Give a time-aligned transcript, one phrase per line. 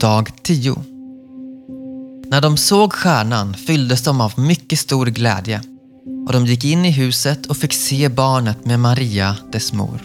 [0.00, 0.76] Dag 10.
[2.30, 5.60] När de såg stjärnan fylldes de av mycket stor glädje
[6.26, 10.00] och de gick in i huset och fick se barnet med Maria, dess mor.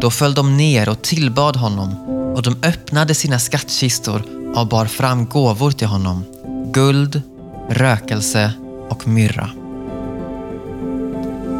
[0.00, 1.94] Då föll de ner och tillbad honom
[2.36, 4.22] och de öppnade sina skattkistor
[4.56, 6.24] och bar fram gåvor till honom.
[6.72, 7.22] Guld,
[7.70, 8.52] rökelse
[8.88, 9.50] och myrra.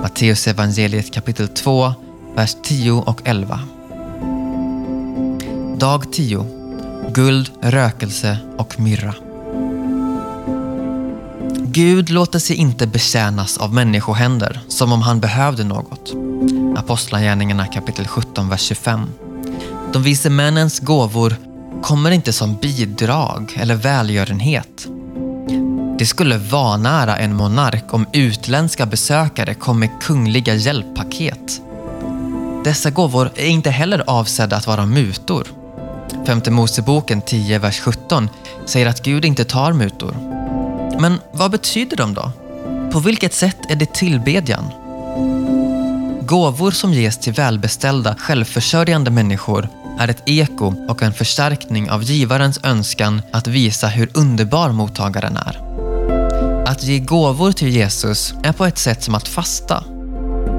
[0.03, 1.95] Matteus evangeliet kapitel 2,
[2.35, 3.61] vers 10 och 11.
[5.79, 6.64] Dag 10.
[7.15, 9.15] Guld, rökelse och myrra.
[11.67, 16.13] Gud låter sig inte betjänas av människohänder som om han behövde något.
[16.77, 19.01] Apostlagärningarna kapitel 17, vers 25.
[19.93, 21.37] De vise männens gåvor
[21.83, 24.87] kommer inte som bidrag eller välgörenhet.
[25.99, 31.61] Det skulle vanära en monark om utländska besökare kom med kungliga hjälppaket.
[32.65, 35.47] Dessa gåvor är inte heller avsedda att vara mutor.
[36.27, 38.29] Femte Moseboken 10, vers 17
[38.67, 40.17] säger att Gud inte tar mutor.
[41.01, 42.33] Men vad betyder de då?
[42.93, 44.65] På vilket sätt är det tillbedjan?
[46.23, 52.61] Gåvor som ges till välbeställda, självförsörjande människor är ett eko och en förstärkning av givarens
[52.63, 55.61] önskan att visa hur underbar mottagaren är.
[56.67, 59.85] Att ge gåvor till Jesus är på ett sätt som att fasta.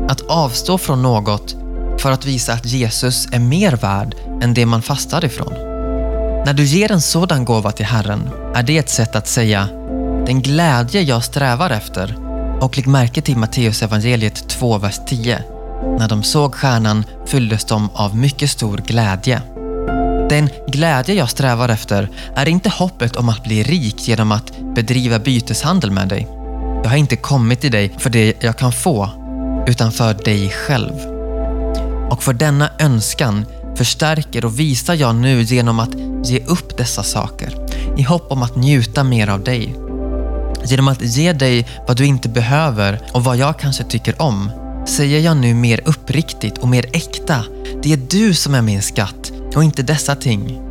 [0.09, 1.64] Att avstå från något
[2.05, 5.53] för att visa att Jesus är mer värd än det man fastar ifrån.
[6.45, 9.67] När du ger en sådan gåva till Herren är det ett sätt att säga
[10.25, 12.15] den glädje jag strävar efter
[12.61, 15.43] och lägg märke till Matteus evangeliet 2, vers 10.
[15.99, 19.41] När de såg stjärnan fylldes de av mycket stor glädje.
[20.29, 25.19] Den glädje jag strävar efter är inte hoppet om att bli rik genom att bedriva
[25.19, 26.27] byteshandel med dig.
[26.83, 29.09] Jag har inte kommit till dig för det jag kan få,
[29.67, 31.14] utan för dig själv.
[32.09, 37.65] Och för denna önskan förstärker och visar jag nu genom att ge upp dessa saker
[37.97, 39.75] i hopp om att njuta mer av dig.
[40.65, 44.51] Genom att ge dig vad du inte behöver och vad jag kanske tycker om
[44.87, 47.43] säger jag nu mer uppriktigt och mer äkta.
[47.83, 50.64] Det är du som är min skatt och inte dessa ting.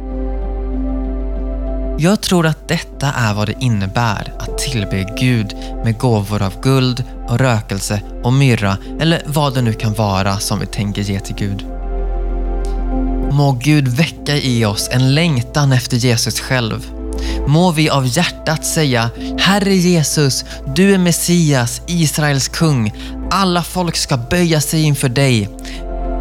[1.99, 7.05] Jag tror att detta är vad det innebär att tillbe Gud med gåvor av guld
[7.29, 11.35] och rökelse och myrra eller vad det nu kan vara som vi tänker ge till
[11.35, 11.67] Gud.
[13.33, 16.87] Må Gud väcka i oss en längtan efter Jesus själv.
[17.47, 20.45] Må vi av hjärtat säga Herre Jesus,
[20.75, 22.93] du är Messias, Israels kung.
[23.31, 25.49] Alla folk ska böja sig inför dig.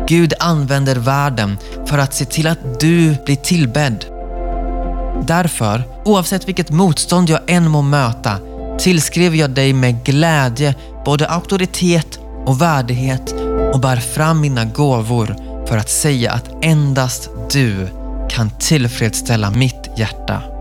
[0.07, 4.12] Gud använder världen för att se till att du blir tillbedd.
[5.27, 8.39] Därför, oavsett vilket motstånd jag än må möta,
[8.79, 10.75] tillskriver jag dig med glädje
[11.05, 13.33] både auktoritet och värdighet
[13.73, 15.35] och bär fram mina gåvor
[15.67, 17.87] för att säga att endast du
[18.29, 20.52] kan tillfredsställa mitt hjärta.